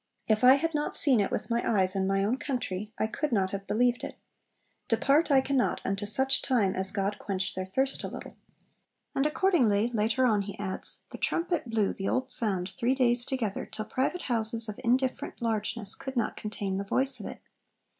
If 0.27 0.43
I 0.43 0.55
had 0.55 0.73
not 0.73 0.95
seen 0.95 1.19
it 1.19 1.29
with 1.29 1.51
my 1.51 1.61
eyes 1.79 1.95
in 1.95 2.07
my 2.07 2.23
own 2.23 2.37
country, 2.37 2.91
I 2.97 3.05
could 3.05 3.31
not 3.31 3.51
have 3.51 3.67
believed 3.67 4.03
it. 4.03 4.15
Depart 4.87 5.29
I 5.29 5.41
cannot, 5.41 5.79
unto 5.85 6.07
such 6.07 6.41
time 6.41 6.73
as 6.73 6.89
God 6.89 7.19
quench 7.19 7.53
their 7.53 7.67
thirst 7.67 8.03
a 8.03 8.07
little.' 8.07 8.35
And 9.13 9.27
accordingly 9.27 9.91
later 9.93 10.25
on 10.25 10.41
he 10.41 10.57
adds, 10.57 11.01
'The 11.11 11.19
trumpet 11.19 11.69
blew 11.69 11.93
the 11.93 12.09
old 12.09 12.31
sound 12.31 12.71
three 12.71 12.95
days 12.95 13.25
together, 13.25 13.63
till 13.67 13.85
private 13.85 14.23
houses 14.23 14.67
of 14.67 14.79
indifferent 14.83 15.39
largeness 15.39 15.93
could 15.93 16.17
not 16.17 16.35
contain 16.35 16.77
the 16.77 16.83
voice 16.83 17.19
of 17.19 17.27
it. 17.27 17.39